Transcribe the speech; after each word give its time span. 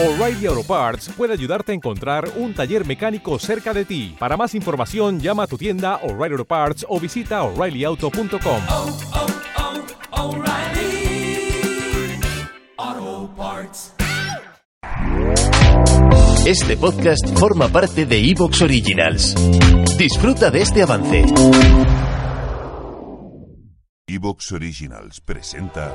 O'Reilly 0.00 0.46
Auto 0.46 0.62
Parts 0.62 1.08
puede 1.16 1.32
ayudarte 1.32 1.72
a 1.72 1.74
encontrar 1.74 2.30
un 2.36 2.54
taller 2.54 2.86
mecánico 2.86 3.36
cerca 3.40 3.74
de 3.74 3.84
ti. 3.84 4.14
Para 4.16 4.36
más 4.36 4.54
información, 4.54 5.18
llama 5.18 5.42
a 5.42 5.46
tu 5.48 5.58
tienda 5.58 5.96
O'Reilly 6.04 6.34
Auto 6.34 6.44
Parts 6.44 6.86
o 6.88 7.00
visita 7.00 7.42
oreillyauto.com. 7.42 8.62
oh, 8.68 8.96
oh, 12.80 13.30
Parts. 13.36 13.94
Este 16.46 16.76
podcast 16.76 17.36
forma 17.36 17.66
parte 17.66 18.06
de 18.06 18.30
Evox 18.30 18.62
Originals. 18.62 19.34
Disfruta 19.98 20.52
de 20.52 20.62
este 20.62 20.82
avance. 20.82 21.24
Evox 24.06 24.52
Originals 24.52 25.20
presenta. 25.20 25.92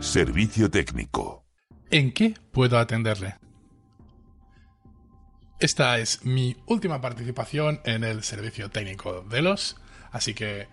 Servicio 0.00 0.70
técnico. 0.70 1.46
¿En 1.90 2.12
qué 2.12 2.34
puedo 2.52 2.78
atenderle? 2.78 3.36
Esta 5.58 5.98
es 5.98 6.24
mi 6.26 6.56
última 6.66 7.00
participación 7.00 7.80
en 7.84 8.04
el 8.04 8.22
servicio 8.22 8.70
técnico 8.70 9.22
de 9.22 9.40
los, 9.40 9.76
así 10.12 10.34
que 10.34 10.68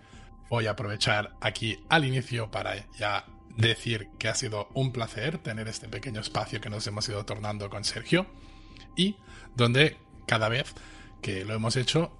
voy 0.50 0.66
a 0.66 0.72
aprovechar 0.72 1.34
aquí 1.40 1.78
al 1.88 2.04
inicio 2.04 2.50
para 2.50 2.74
ya 2.98 3.24
decir 3.56 4.10
que 4.18 4.28
ha 4.28 4.34
sido 4.34 4.68
un 4.74 4.92
placer 4.92 5.38
tener 5.38 5.66
este 5.68 5.88
pequeño 5.88 6.20
espacio 6.20 6.60
que 6.60 6.68
nos 6.68 6.86
hemos 6.86 7.08
ido 7.08 7.24
tornando 7.24 7.70
con 7.70 7.84
Sergio 7.84 8.26
y 8.96 9.16
donde 9.54 9.96
cada 10.26 10.50
vez 10.50 10.74
que 11.22 11.46
lo 11.46 11.54
hemos 11.54 11.76
hecho 11.76 12.12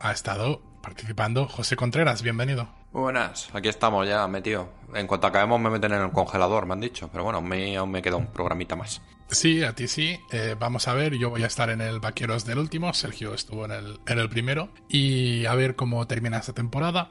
ha 0.00 0.12
estado 0.12 0.60
participando 0.82 1.48
José 1.48 1.76
Contreras. 1.76 2.22
Bienvenido. 2.22 2.77
Buenas, 2.92 3.50
aquí 3.52 3.68
estamos 3.68 4.08
ya 4.08 4.26
metido. 4.28 4.70
En 4.94 5.06
cuanto 5.06 5.26
acabemos 5.26 5.60
me 5.60 5.70
meten 5.70 5.92
en 5.92 6.02
el 6.02 6.10
congelador, 6.10 6.66
me 6.66 6.72
han 6.72 6.80
dicho. 6.80 7.08
Pero 7.12 7.24
bueno, 7.24 7.42
me, 7.42 7.76
aún 7.76 7.90
me 7.90 8.00
queda 8.02 8.16
un 8.16 8.26
programita 8.26 8.76
más. 8.76 9.02
Sí, 9.30 9.62
a 9.62 9.74
ti 9.74 9.88
sí. 9.88 10.18
Eh, 10.32 10.56
vamos 10.58 10.88
a 10.88 10.94
ver, 10.94 11.14
yo 11.14 11.28
voy 11.28 11.42
a 11.42 11.46
estar 11.46 11.68
en 11.68 11.82
el 11.82 12.00
Vaqueros 12.00 12.46
del 12.46 12.58
último, 12.58 12.94
Sergio 12.94 13.34
estuvo 13.34 13.66
en 13.66 13.72
el, 13.72 14.00
en 14.06 14.18
el 14.18 14.28
primero. 14.30 14.70
Y 14.88 15.44
a 15.44 15.54
ver 15.54 15.76
cómo 15.76 16.06
termina 16.06 16.38
esta 16.38 16.54
temporada. 16.54 17.10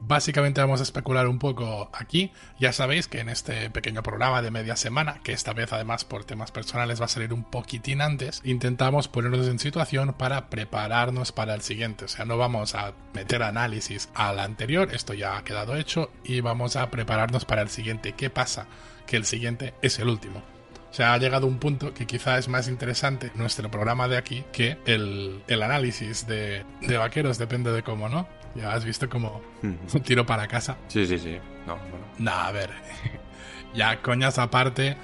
Básicamente 0.00 0.60
vamos 0.60 0.80
a 0.80 0.84
especular 0.84 1.26
un 1.26 1.38
poco 1.38 1.90
aquí. 1.92 2.30
Ya 2.60 2.72
sabéis 2.72 3.08
que 3.08 3.20
en 3.20 3.28
este 3.28 3.70
pequeño 3.70 4.02
programa 4.02 4.42
de 4.42 4.50
media 4.50 4.76
semana, 4.76 5.20
que 5.22 5.32
esta 5.32 5.52
vez 5.52 5.72
además 5.72 6.04
por 6.04 6.24
temas 6.24 6.52
personales 6.52 7.00
va 7.00 7.06
a 7.06 7.08
salir 7.08 7.32
un 7.32 7.44
poquitín 7.44 8.00
antes, 8.00 8.40
intentamos 8.44 9.08
ponernos 9.08 9.48
en 9.48 9.58
situación 9.58 10.12
para 10.12 10.48
prepararnos 10.48 11.32
para 11.32 11.54
el 11.54 11.62
siguiente. 11.62 12.04
O 12.04 12.08
sea, 12.08 12.24
no 12.24 12.38
vamos 12.38 12.74
a 12.74 12.92
meter 13.14 13.42
análisis 13.42 14.08
al 14.14 14.38
anterior, 14.38 14.90
esto 14.92 15.14
ya 15.14 15.36
ha 15.36 15.44
quedado 15.44 15.76
hecho, 15.76 16.10
y 16.24 16.40
vamos 16.40 16.76
a 16.76 16.90
prepararnos 16.90 17.44
para 17.44 17.62
el 17.62 17.68
siguiente. 17.68 18.12
¿Qué 18.12 18.30
pasa? 18.30 18.66
Que 19.06 19.16
el 19.16 19.24
siguiente 19.24 19.74
es 19.82 19.98
el 19.98 20.08
último. 20.08 20.42
O 20.90 20.94
sea, 20.96 21.12
ha 21.12 21.18
llegado 21.18 21.46
un 21.46 21.58
punto 21.58 21.92
que 21.92 22.06
quizá 22.06 22.38
es 22.38 22.48
más 22.48 22.68
interesante 22.68 23.30
nuestro 23.34 23.70
programa 23.70 24.08
de 24.08 24.16
aquí 24.16 24.44
que 24.52 24.78
el, 24.86 25.42
el 25.46 25.62
análisis 25.62 26.26
de, 26.26 26.64
de 26.80 26.96
vaqueros, 26.96 27.38
depende 27.38 27.70
de 27.72 27.82
cómo, 27.82 28.08
¿no? 28.08 28.26
Ya 28.56 28.72
has 28.72 28.84
visto 28.84 29.08
como 29.08 29.42
un 29.62 29.78
tiro 30.04 30.24
para 30.26 30.46
casa. 30.46 30.76
Sí, 30.88 31.06
sí, 31.06 31.18
sí. 31.18 31.38
No, 31.66 31.76
bueno. 31.76 32.06
Nah, 32.18 32.46
a 32.46 32.52
ver. 32.52 32.70
ya, 33.74 34.00
coñas 34.02 34.38
aparte. 34.38 34.96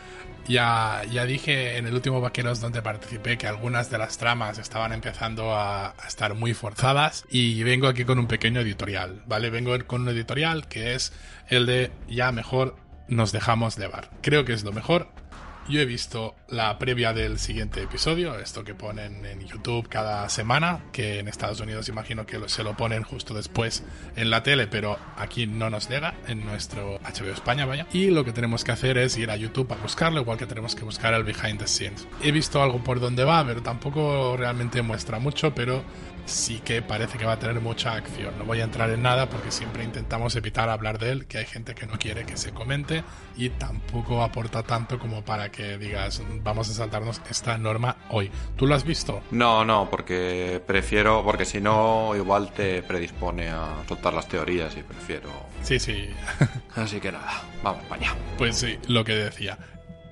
Ya, 0.48 1.02
ya 1.08 1.24
dije 1.24 1.76
en 1.76 1.86
el 1.86 1.94
último 1.94 2.20
Vaqueros 2.20 2.60
donde 2.60 2.82
participé 2.82 3.38
que 3.38 3.46
algunas 3.46 3.90
de 3.90 3.98
las 3.98 4.18
tramas 4.18 4.58
estaban 4.58 4.92
empezando 4.92 5.54
a, 5.54 5.90
a 5.90 6.08
estar 6.08 6.34
muy 6.34 6.52
forzadas 6.52 7.24
y 7.30 7.62
vengo 7.62 7.86
aquí 7.86 8.04
con 8.04 8.18
un 8.18 8.26
pequeño 8.26 8.60
editorial, 8.60 9.22
¿vale? 9.26 9.50
Vengo 9.50 9.72
con 9.86 10.02
un 10.02 10.08
editorial 10.08 10.66
que 10.66 10.94
es 10.94 11.12
el 11.48 11.66
de 11.66 11.92
ya 12.08 12.32
mejor 12.32 12.74
nos 13.06 13.30
dejamos 13.30 13.78
llevar. 13.78 14.10
Creo 14.20 14.44
que 14.44 14.52
es 14.52 14.64
lo 14.64 14.72
mejor. 14.72 15.08
Yo 15.68 15.80
he 15.80 15.84
visto 15.84 16.34
la 16.48 16.76
previa 16.78 17.12
del 17.12 17.38
siguiente 17.38 17.82
episodio, 17.82 18.36
esto 18.38 18.64
que 18.64 18.74
ponen 18.74 19.24
en 19.24 19.46
YouTube 19.46 19.88
cada 19.88 20.28
semana, 20.28 20.80
que 20.92 21.20
en 21.20 21.28
Estados 21.28 21.60
Unidos 21.60 21.88
imagino 21.88 22.26
que 22.26 22.48
se 22.48 22.64
lo 22.64 22.76
ponen 22.76 23.04
justo 23.04 23.32
después 23.32 23.84
en 24.16 24.30
la 24.30 24.42
tele, 24.42 24.66
pero 24.66 24.98
aquí 25.16 25.46
no 25.46 25.70
nos 25.70 25.88
llega, 25.88 26.14
en 26.26 26.44
nuestro 26.44 26.98
HBO 26.98 27.32
España, 27.32 27.64
vaya. 27.64 27.86
Y 27.92 28.10
lo 28.10 28.24
que 28.24 28.32
tenemos 28.32 28.64
que 28.64 28.72
hacer 28.72 28.98
es 28.98 29.16
ir 29.16 29.30
a 29.30 29.36
YouTube 29.36 29.72
a 29.72 29.76
buscarlo, 29.76 30.20
igual 30.20 30.36
que 30.36 30.46
tenemos 30.46 30.74
que 30.74 30.84
buscar 30.84 31.14
el 31.14 31.22
behind 31.22 31.58
the 31.58 31.68
scenes. 31.68 32.08
He 32.22 32.32
visto 32.32 32.60
algo 32.60 32.82
por 32.82 32.98
donde 32.98 33.22
va, 33.22 33.46
pero 33.46 33.62
tampoco 33.62 34.36
realmente 34.36 34.82
muestra 34.82 35.20
mucho, 35.20 35.54
pero 35.54 35.84
sí 36.24 36.60
que 36.64 36.82
parece 36.82 37.18
que 37.18 37.24
va 37.24 37.32
a 37.32 37.38
tener 37.38 37.60
mucha 37.60 37.92
acción. 37.94 38.36
No 38.38 38.44
voy 38.44 38.60
a 38.60 38.64
entrar 38.64 38.90
en 38.90 39.02
nada 39.02 39.28
porque 39.28 39.50
siempre 39.50 39.84
intentamos 39.84 40.36
evitar 40.36 40.68
hablar 40.68 40.98
de 40.98 41.10
él, 41.10 41.26
que 41.26 41.38
hay 41.38 41.46
gente 41.46 41.74
que 41.74 41.86
no 41.86 41.98
quiere 41.98 42.24
que 42.24 42.36
se 42.36 42.52
comente 42.52 43.04
y 43.36 43.50
tampoco 43.50 44.22
aporta 44.22 44.62
tanto 44.62 44.98
como 44.98 45.24
para 45.24 45.50
que 45.52 45.78
digas 45.78 46.22
vamos 46.42 46.68
a 46.70 46.74
saltarnos 46.74 47.20
esta 47.30 47.56
norma 47.58 47.96
hoy. 48.10 48.30
¿Tú 48.56 48.66
lo 48.66 48.74
has 48.74 48.84
visto? 48.84 49.22
No, 49.30 49.64
no, 49.64 49.88
porque 49.90 50.60
prefiero, 50.66 51.22
porque 51.24 51.44
si 51.44 51.60
no, 51.60 52.16
igual 52.16 52.52
te 52.52 52.82
predispone 52.82 53.50
a 53.50 53.84
soltar 53.86 54.14
las 54.14 54.26
teorías 54.26 54.76
y 54.76 54.82
prefiero. 54.82 55.30
Sí, 55.62 55.78
sí. 55.78 56.10
Así 56.74 56.98
que 57.00 57.12
nada, 57.12 57.42
vamos 57.62 57.84
para 57.84 58.02
allá. 58.02 58.16
Pues 58.38 58.56
sí, 58.56 58.78
lo 58.88 59.04
que 59.04 59.14
decía. 59.14 59.58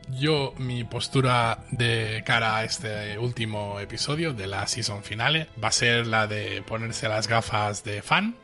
Yo, 0.09 0.55
mi 0.59 0.83
postura 0.85 1.65
de 1.71 2.23
cara 2.27 2.57
a 2.57 2.65
este 2.65 3.17
último 3.19 3.79
episodio 3.79 4.33
de 4.33 4.49
la 4.49 4.67
season 4.67 5.05
finale 5.05 5.47
va 5.63 5.69
a 5.69 5.73
ser 5.73 6.07
la 6.07 6.27
de 6.27 6.63
ponerse 6.63 7.09
las 7.09 7.29
gafas 7.29 7.85
de 7.85 8.03
fan, 8.03 8.35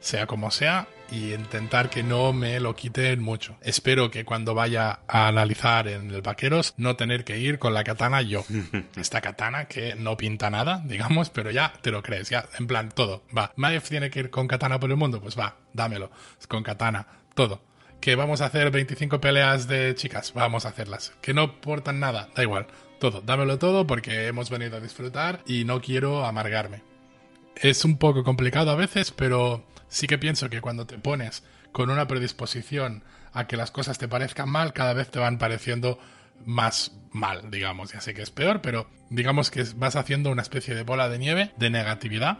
sea 0.00 0.26
como 0.26 0.50
sea, 0.50 0.88
y 1.10 1.32
intentar 1.32 1.90
que 1.90 2.02
no 2.02 2.32
me 2.32 2.60
lo 2.60 2.76
quiten 2.76 3.22
mucho. 3.22 3.56
Espero 3.62 4.10
que 4.10 4.24
cuando 4.24 4.54
vaya 4.54 5.00
a 5.08 5.28
analizar 5.28 5.88
en 5.88 6.10
el 6.10 6.22
Vaqueros 6.22 6.74
no 6.76 6.96
tener 6.96 7.24
que 7.24 7.38
ir 7.38 7.58
con 7.58 7.74
la 7.74 7.84
katana 7.84 8.22
yo. 8.22 8.44
Esta 8.96 9.20
katana 9.20 9.66
que 9.66 9.94
no 9.94 10.16
pinta 10.16 10.50
nada, 10.50 10.82
digamos, 10.84 11.30
pero 11.30 11.50
ya 11.50 11.72
te 11.80 11.90
lo 11.90 12.02
crees, 12.02 12.28
ya, 12.28 12.46
en 12.58 12.66
plan, 12.66 12.90
todo. 12.90 13.24
Va, 13.36 13.52
Maef 13.56 13.88
tiene 13.88 14.10
que 14.10 14.20
ir 14.20 14.30
con 14.30 14.48
katana 14.48 14.78
por 14.78 14.90
el 14.90 14.96
mundo, 14.96 15.20
pues 15.20 15.38
va, 15.38 15.56
dámelo, 15.72 16.10
con 16.48 16.62
katana, 16.62 17.06
todo 17.34 17.66
que 18.00 18.14
vamos 18.14 18.40
a 18.40 18.46
hacer 18.46 18.70
25 18.70 19.20
peleas 19.20 19.66
de 19.66 19.94
chicas, 19.96 20.32
vamos 20.32 20.64
a 20.64 20.68
hacerlas. 20.68 21.12
Que 21.20 21.34
no 21.34 21.60
portan 21.60 21.98
nada, 21.98 22.28
da 22.34 22.42
igual. 22.42 22.68
Todo, 23.00 23.20
dámelo 23.20 23.58
todo 23.58 23.86
porque 23.86 24.26
hemos 24.26 24.50
venido 24.50 24.76
a 24.76 24.80
disfrutar 24.80 25.40
y 25.46 25.64
no 25.64 25.80
quiero 25.80 26.24
amargarme. 26.24 26.82
Es 27.60 27.84
un 27.84 27.98
poco 27.98 28.24
complicado 28.24 28.70
a 28.70 28.76
veces, 28.76 29.10
pero 29.10 29.64
sí 29.88 30.06
que 30.06 30.18
pienso 30.18 30.48
que 30.48 30.60
cuando 30.60 30.86
te 30.86 30.98
pones 30.98 31.42
con 31.72 31.90
una 31.90 32.06
predisposición 32.06 33.02
a 33.32 33.46
que 33.46 33.56
las 33.56 33.70
cosas 33.70 33.98
te 33.98 34.08
parezcan 34.08 34.48
mal, 34.48 34.72
cada 34.72 34.92
vez 34.92 35.10
te 35.10 35.18
van 35.18 35.38
pareciendo 35.38 35.98
más 36.44 36.92
mal, 37.10 37.50
digamos. 37.50 37.92
Ya 37.92 38.00
sé 38.00 38.14
que 38.14 38.22
es 38.22 38.30
peor, 38.30 38.60
pero 38.62 38.88
digamos 39.10 39.50
que 39.50 39.64
vas 39.76 39.96
haciendo 39.96 40.30
una 40.30 40.42
especie 40.42 40.74
de 40.74 40.82
bola 40.82 41.08
de 41.08 41.18
nieve 41.18 41.52
de 41.56 41.70
negatividad 41.70 42.38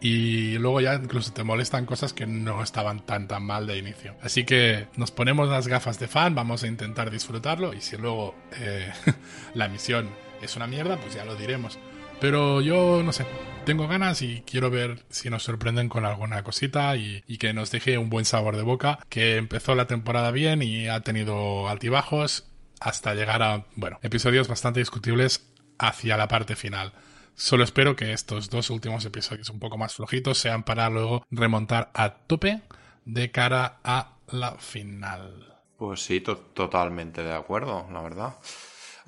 y 0.00 0.58
luego 0.58 0.80
ya 0.80 0.94
incluso 0.94 1.32
te 1.32 1.42
molestan 1.42 1.84
cosas 1.84 2.12
que 2.12 2.26
no 2.26 2.62
estaban 2.62 3.04
tan 3.04 3.26
tan 3.26 3.42
mal 3.42 3.66
de 3.66 3.78
inicio. 3.78 4.16
Así 4.22 4.44
que 4.44 4.86
nos 4.96 5.10
ponemos 5.10 5.48
las 5.48 5.66
gafas 5.66 5.98
de 5.98 6.08
fan, 6.08 6.34
vamos 6.34 6.62
a 6.62 6.68
intentar 6.68 7.10
disfrutarlo 7.10 7.74
y 7.74 7.80
si 7.80 7.96
luego 7.96 8.34
eh, 8.60 8.92
la 9.54 9.68
misión 9.68 10.10
es 10.42 10.56
una 10.56 10.66
mierda, 10.66 10.98
pues 10.98 11.14
ya 11.14 11.24
lo 11.24 11.34
diremos. 11.34 11.78
Pero 12.20 12.60
yo 12.60 13.02
no 13.04 13.12
sé, 13.12 13.26
tengo 13.64 13.86
ganas 13.86 14.22
y 14.22 14.42
quiero 14.42 14.70
ver 14.70 15.04
si 15.08 15.30
nos 15.30 15.44
sorprenden 15.44 15.88
con 15.88 16.04
alguna 16.04 16.42
cosita 16.42 16.96
y, 16.96 17.22
que 17.38 17.52
nos 17.52 17.70
deje 17.70 17.96
un 17.98 18.10
buen 18.10 18.24
sabor 18.24 18.56
de 18.56 18.62
boca, 18.62 18.98
que 19.08 19.36
empezó 19.36 19.74
la 19.74 19.86
temporada 19.86 20.30
bien 20.32 20.62
y 20.62 20.88
ha 20.88 21.00
tenido 21.00 21.68
altibajos 21.68 22.44
hasta 22.80 23.14
llegar 23.14 23.42
a, 23.42 23.66
bueno, 23.76 23.98
episodios 24.02 24.48
bastante 24.48 24.80
discutibles 24.80 25.48
hacia 25.78 26.16
la 26.16 26.28
parte 26.28 26.56
final. 26.56 26.92
Solo 27.36 27.62
espero 27.62 27.94
que 27.94 28.12
estos 28.12 28.50
dos 28.50 28.70
últimos 28.70 29.04
episodios 29.04 29.48
un 29.50 29.60
poco 29.60 29.78
más 29.78 29.94
flojitos 29.94 30.38
sean 30.38 30.64
para 30.64 30.90
luego 30.90 31.24
remontar 31.30 31.90
a 31.94 32.14
tope 32.14 32.62
de 33.04 33.30
cara 33.30 33.78
a 33.84 34.16
la 34.32 34.56
final. 34.56 35.54
Pues 35.76 36.00
sí, 36.02 36.20
to- 36.20 36.36
totalmente 36.36 37.22
de 37.22 37.32
acuerdo, 37.32 37.86
la 37.92 38.02
verdad. 38.02 38.34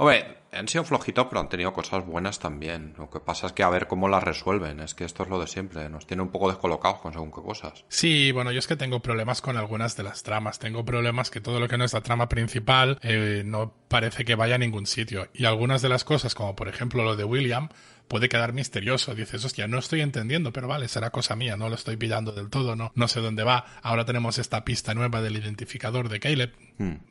Hombre, 0.00 0.38
han 0.50 0.66
sido 0.66 0.82
flojitos, 0.82 1.26
pero 1.26 1.42
han 1.42 1.50
tenido 1.50 1.74
cosas 1.74 2.06
buenas 2.06 2.38
también. 2.38 2.94
Lo 2.96 3.10
que 3.10 3.20
pasa 3.20 3.48
es 3.48 3.52
que 3.52 3.62
a 3.62 3.68
ver 3.68 3.86
cómo 3.86 4.08
las 4.08 4.24
resuelven. 4.24 4.80
Es 4.80 4.94
que 4.94 5.04
esto 5.04 5.24
es 5.24 5.28
lo 5.28 5.38
de 5.38 5.46
siempre. 5.46 5.90
Nos 5.90 6.06
tiene 6.06 6.22
un 6.22 6.30
poco 6.30 6.48
descolocados 6.48 7.02
con 7.02 7.12
según 7.12 7.30
qué 7.30 7.42
cosas. 7.42 7.84
Sí, 7.88 8.32
bueno, 8.32 8.50
yo 8.50 8.60
es 8.60 8.66
que 8.66 8.76
tengo 8.76 9.00
problemas 9.00 9.42
con 9.42 9.58
algunas 9.58 9.98
de 9.98 10.04
las 10.04 10.22
tramas. 10.22 10.58
Tengo 10.58 10.86
problemas 10.86 11.28
que 11.28 11.42
todo 11.42 11.60
lo 11.60 11.68
que 11.68 11.76
no 11.76 11.84
es 11.84 11.92
la 11.92 12.00
trama 12.00 12.30
principal 12.30 12.98
eh, 13.02 13.42
no 13.44 13.74
parece 13.88 14.24
que 14.24 14.36
vaya 14.36 14.54
a 14.54 14.58
ningún 14.58 14.86
sitio. 14.86 15.28
Y 15.34 15.44
algunas 15.44 15.82
de 15.82 15.90
las 15.90 16.02
cosas, 16.04 16.34
como 16.34 16.56
por 16.56 16.68
ejemplo 16.68 17.04
lo 17.04 17.14
de 17.14 17.24
William, 17.24 17.68
puede 18.08 18.30
quedar 18.30 18.54
misterioso. 18.54 19.14
Dices, 19.14 19.44
hostia, 19.44 19.68
no 19.68 19.78
estoy 19.78 20.00
entendiendo, 20.00 20.50
pero 20.50 20.66
vale, 20.66 20.88
será 20.88 21.10
cosa 21.10 21.36
mía, 21.36 21.58
no 21.58 21.68
lo 21.68 21.74
estoy 21.74 21.98
pillando 21.98 22.32
del 22.32 22.48
todo, 22.48 22.74
no, 22.74 22.90
no 22.94 23.06
sé 23.06 23.20
dónde 23.20 23.44
va. 23.44 23.66
Ahora 23.82 24.06
tenemos 24.06 24.38
esta 24.38 24.64
pista 24.64 24.94
nueva 24.94 25.20
del 25.20 25.36
identificador 25.36 26.08
de 26.08 26.20
Caleb. 26.20 26.54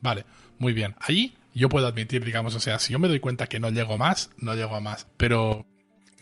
Vale, 0.00 0.24
muy 0.58 0.72
bien. 0.72 0.96
Allí 0.98 1.36
yo 1.54 1.68
puedo 1.68 1.86
admitir, 1.86 2.24
digamos, 2.24 2.54
o 2.54 2.60
sea, 2.60 2.78
si 2.78 2.92
yo 2.92 2.98
me 2.98 3.08
doy 3.08 3.20
cuenta 3.20 3.46
que 3.46 3.60
no 3.60 3.70
llego 3.70 3.98
más, 3.98 4.30
no 4.38 4.54
llego 4.54 4.76
a 4.76 4.80
más. 4.80 5.06
Pero 5.16 5.66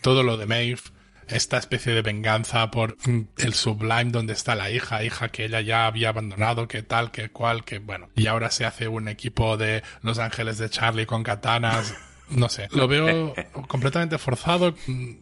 todo 0.01 0.23
lo 0.23 0.37
de 0.37 0.45
Maeve, 0.45 0.79
esta 1.27 1.57
especie 1.57 1.93
de 1.93 2.01
venganza 2.01 2.71
por 2.71 2.97
el 3.37 3.53
Sublime 3.53 4.11
donde 4.11 4.33
está 4.33 4.55
la 4.55 4.71
hija, 4.71 5.03
hija 5.03 5.29
que 5.29 5.45
ella 5.45 5.61
ya 5.61 5.85
había 5.85 6.09
abandonado, 6.09 6.67
que 6.67 6.81
tal, 6.83 7.11
que 7.11 7.29
cual, 7.29 7.63
que 7.63 7.79
bueno. 7.79 8.09
Y 8.15 8.27
ahora 8.27 8.49
se 8.51 8.65
hace 8.65 8.87
un 8.87 9.07
equipo 9.07 9.57
de 9.57 9.83
Los 10.01 10.19
Ángeles 10.19 10.57
de 10.57 10.69
Charlie 10.69 11.05
con 11.05 11.23
katanas. 11.23 11.95
No 12.29 12.47
sé, 12.49 12.67
lo 12.71 12.87
veo 12.87 13.33
completamente 13.67 14.19
forzado 14.19 14.75
mm, 14.85 15.13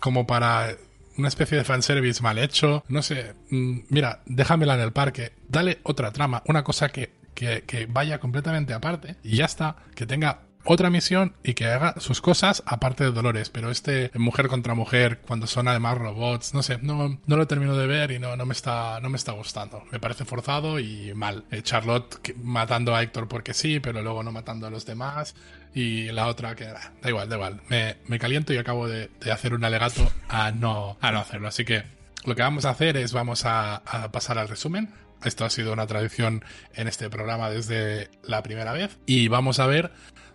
como 0.00 0.26
para 0.26 0.74
una 1.18 1.28
especie 1.28 1.58
de 1.58 1.64
fanservice 1.64 2.22
mal 2.22 2.38
hecho. 2.38 2.84
No 2.88 3.02
sé, 3.02 3.34
mm, 3.50 3.80
mira, 3.88 4.22
déjamela 4.26 4.74
en 4.74 4.80
el 4.80 4.92
parque, 4.92 5.32
dale 5.48 5.80
otra 5.82 6.12
trama, 6.12 6.42
una 6.46 6.64
cosa 6.64 6.88
que, 6.88 7.12
que, 7.36 7.86
vaya 7.88 8.18
completamente 8.18 8.74
aparte 8.74 9.16
y 9.22 9.36
ya 9.36 9.44
está, 9.44 9.76
que 9.94 10.06
tenga 10.06 10.40
otra 10.68 10.90
misión 10.90 11.36
y 11.44 11.54
que 11.54 11.66
haga 11.66 11.94
sus 11.98 12.20
cosas 12.20 12.64
aparte 12.66 13.04
de 13.04 13.12
Dolores. 13.12 13.50
Pero 13.50 13.70
este 13.70 14.10
mujer 14.14 14.48
contra 14.48 14.74
mujer, 14.74 15.20
cuando 15.20 15.46
son 15.46 15.68
además 15.68 15.96
robots, 15.96 16.54
no 16.54 16.62
sé, 16.64 16.78
no, 16.82 17.20
no 17.24 17.36
lo 17.36 17.46
termino 17.46 17.76
de 17.76 17.86
ver 17.86 18.10
y 18.10 18.18
no, 18.18 18.36
no, 18.36 18.46
me 18.46 18.52
está, 18.52 18.98
no 19.00 19.08
me 19.08 19.16
está 19.16 19.30
gustando. 19.30 19.84
Me 19.92 20.00
parece 20.00 20.24
forzado 20.24 20.80
y 20.80 21.14
mal. 21.14 21.44
Eh, 21.52 21.62
Charlotte 21.62 22.34
matando 22.42 22.96
a 22.96 23.02
Héctor 23.02 23.28
porque 23.28 23.54
sí, 23.54 23.78
pero 23.78 24.02
luego 24.02 24.24
no 24.24 24.32
matando 24.32 24.66
a 24.66 24.70
los 24.70 24.84
demás. 24.84 25.36
Y 25.72 26.10
la 26.10 26.26
otra 26.26 26.56
que 26.56 26.64
ah, 26.64 26.92
da 27.00 27.10
igual, 27.10 27.28
da 27.28 27.36
igual. 27.36 27.60
Me, 27.68 27.98
me 28.06 28.18
caliento 28.18 28.52
y 28.52 28.58
acabo 28.58 28.88
de, 28.88 29.08
de 29.20 29.30
hacer 29.30 29.54
un 29.54 29.64
alegato 29.64 30.10
a 30.28 30.50
no, 30.50 30.96
a 31.00 31.12
no 31.12 31.20
hacerlo. 31.20 31.46
Así 31.46 31.64
que 31.64 31.95
lo 32.26 32.34
que 32.34 32.42
vamos 32.42 32.64
a 32.64 32.70
hacer 32.70 32.96
es 32.96 33.12
vamos 33.12 33.44
a, 33.44 33.76
a 33.76 34.10
pasar 34.12 34.38
al 34.38 34.48
resumen. 34.48 34.92
Esto 35.24 35.44
ha 35.44 35.50
sido 35.50 35.72
una 35.72 35.86
tradición 35.86 36.44
en 36.74 36.88
este 36.88 37.08
programa 37.08 37.50
desde 37.50 38.10
la 38.22 38.42
primera 38.42 38.72
vez. 38.72 38.98
Y 39.06 39.28
vamos 39.28 39.58
a 39.60 39.66
ver 39.66 39.92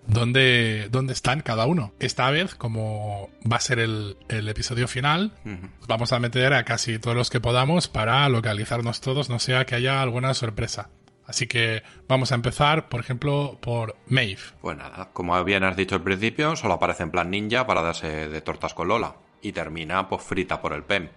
dónde, 0.08 0.88
dónde 0.92 1.14
están 1.14 1.42
cada 1.42 1.66
uno. 1.66 1.94
Esta 2.00 2.30
vez, 2.32 2.56
como 2.56 3.30
va 3.50 3.58
a 3.58 3.62
ser 3.62 3.80
el, 3.80 4.18
el 4.30 4.50
episodio 4.50 4.88
final, 4.88 5.34
vamos 5.88 6.14
a 6.14 6.20
meter 6.20 6.54
a 6.54 6.66
casi 6.66 7.00
todos 7.00 7.16
los 7.16 7.30
que 7.30 7.40
podamos 7.40 7.88
para 7.88 8.28
localizarnos 8.30 9.02
todos, 9.02 9.30
no 9.30 9.40
sea 9.40 9.66
que 9.66 9.76
haya 9.76 10.02
alguna 10.02 10.34
sorpresa. 10.34 10.90
Así 11.26 11.48
que 11.48 11.84
vamos 12.08 12.32
a 12.32 12.36
empezar, 12.36 12.90
por 12.90 13.00
ejemplo, 13.00 13.58
por 13.62 13.96
Maeve. 14.08 14.42
Pues 14.60 14.78
nada, 14.78 15.12
como 15.14 15.42
bien 15.46 15.64
has 15.64 15.78
dicho 15.78 15.96
al 15.96 16.04
principio, 16.04 16.56
solo 16.56 16.74
aparece 16.74 17.04
en 17.04 17.12
plan 17.12 17.30
ninja 17.30 17.66
para 17.66 17.82
darse 17.82 18.28
de 18.28 18.42
tortas 18.42 18.74
con 18.74 18.88
Lola. 18.90 19.16
Y 19.42 19.54
termina 19.54 20.10
pues 20.10 20.24
frita 20.24 20.62
por 20.62 20.74
el 20.74 20.84
PEM. 20.84 21.10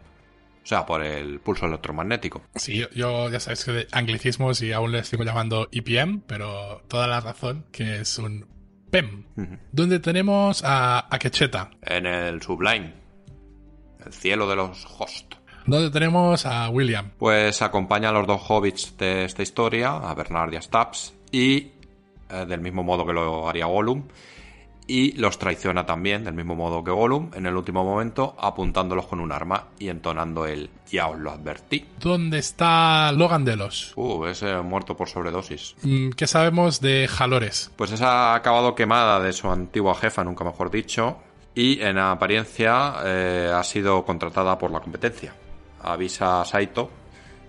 O 0.65 0.67
sea, 0.67 0.87
por 0.87 1.03
el 1.05 1.41
pulso 1.41 1.67
electromagnético. 1.67 2.43
Sí, 2.55 2.79
yo, 2.79 2.89
yo 2.95 3.29
ya 3.31 3.39
sabéis 3.39 3.65
que 3.67 3.73
de 3.73 3.87
anglicismos 3.93 4.63
y 4.63 4.73
aún 4.73 4.93
le 4.93 5.05
sigo 5.05 5.23
llamando 5.23 5.69
EPM, 5.71 6.23
pero 6.27 6.81
toda 6.89 7.07
la 7.07 7.21
razón 7.21 7.67
que 7.71 8.01
es 8.01 8.19
un 8.19 8.47
PEM. 8.91 9.25
Donde 9.73 9.99
tenemos 10.01 10.65
a, 10.65 11.07
a 11.15 11.19
Quecheta, 11.19 11.71
En 11.83 12.07
el 12.07 12.41
Sublime. 12.41 12.95
El 14.07 14.13
cielo 14.13 14.49
de 14.49 14.57
los 14.57 14.87
host. 14.99 15.35
donde 15.67 15.91
tenemos 15.91 16.47
a 16.47 16.69
William, 16.71 17.11
Pues 17.19 17.61
acompaña 17.63 18.09
a 18.09 18.13
los 18.13 18.27
dos 18.27 18.41
hobbits 18.49 18.97
de 18.97 19.25
esta 19.25 19.43
historia, 19.43 19.97
a 19.97 20.15
Bernard 20.15 20.53
y 20.53 20.57
a 20.57 20.63
Stubbs, 20.63 21.15
y 21.31 21.73
eh, 22.31 22.47
del 22.49 22.61
mismo 22.61 22.83
modo 22.83 23.05
que 23.07 23.13
lo 23.13 23.49
haría 23.49 23.67
Gollum, 23.67 24.05
y 24.87 25.13
los 25.13 25.39
traiciona 25.39 25.87
también, 25.87 26.25
del 26.25 26.35
mismo 26.35 26.55
modo 26.55 26.85
que 26.85 26.91
Gollum, 26.91 27.31
en 27.35 27.47
el 27.47 27.57
último 27.57 27.85
momento, 27.85 28.37
apuntándolos 28.39 29.07
con 29.07 29.21
un 29.21 29.33
arma 29.33 29.69
y 29.79 29.89
entonando 29.89 30.47
el 30.47 30.71
ya 30.91 31.09
os 31.09 31.19
lo 31.19 31.31
advertí. 31.31 31.87
donde 31.99 32.39
está 32.39 33.11
Logan 33.13 33.45
Delos. 33.45 33.93
Uh, 33.97 34.27
ese 34.27 34.57
muerto 34.59 34.97
por 34.97 35.09
sobredosis. 35.09 35.75
Mm, 35.83 36.11
¿Qué 36.11 36.27
sabemos 36.27 36.81
de 36.81 37.09
Jalores? 37.09 37.71
Pues 37.77 37.93
esa 37.93 38.33
ha 38.33 38.35
acabado 38.35 38.75
quemada 38.75 39.21
de 39.21 39.33
su 39.33 39.51
antigua 39.51 39.95
jefa, 39.95 40.23
nunca 40.23 40.45
mejor 40.45 40.71
dicho, 40.71 41.19
y 41.55 41.81
en 41.81 41.99
apariencia 41.99 42.95
eh, 43.05 43.51
ha 43.55 43.63
sido 43.65 44.05
contratada 44.05 44.59
por 44.59 44.71
la 44.71 44.81
competencia. 44.81 45.35
Avisa 45.83 46.43
a 46.43 46.45
Saito 46.45 46.91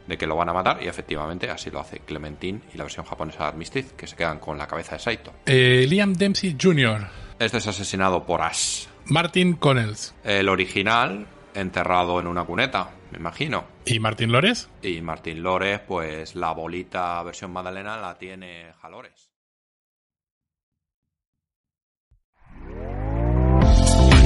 de 0.08 0.18
que 0.18 0.28
lo 0.28 0.36
van 0.36 0.50
a 0.50 0.54
matar 0.54 0.82
y 0.84 0.88
efectivamente 0.88 1.50
así 1.50 1.72
lo 1.72 1.80
hace 1.80 2.00
Clementine 2.00 2.62
y 2.74 2.78
la 2.78 2.84
versión 2.84 3.06
japonesa 3.06 3.40
de 3.40 3.46
Armistice, 3.46 3.96
que 3.98 4.08
se 4.08 4.16
quedan 4.16 4.40
con 4.40 4.58
la 4.58 4.68
cabeza 4.68 4.96
de 4.96 5.00
Saito. 5.00 5.34
Eh, 5.46 5.86
Liam 5.90 6.14
Dempsey 6.14 6.56
Jr., 6.62 7.25
Este 7.40 7.58
es 7.58 7.68
asesinado 7.68 8.26
por 8.26 8.42
Ash. 8.42 8.86
Martin 9.08 9.54
Connells 9.56 10.16
El 10.24 10.50
original, 10.50 11.28
enterrado 11.54 12.20
en 12.20 12.28
una 12.28 12.44
cuneta, 12.46 12.90
me 13.12 13.18
imagino. 13.20 13.66
y 13.86 14.00
Martin 14.00 14.32
Lores. 14.32 14.70
Y 14.82 15.02
Martín 15.02 15.44
Lores, 15.44 15.80
pues 15.82 16.36
la 16.36 16.52
bolita 16.54 17.22
versión 17.24 17.52
Madalena 17.52 17.98
la 17.98 18.18
tiene 18.18 18.74
Jalores. 18.82 19.30